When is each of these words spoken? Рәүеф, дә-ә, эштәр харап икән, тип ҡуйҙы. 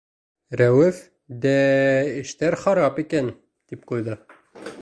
Рәүеф, 0.61 1.01
дә-ә, 1.43 1.99
эштәр 2.23 2.59
харап 2.65 3.01
икән, 3.07 3.33
тип 3.73 3.89
ҡуйҙы. 3.93 4.21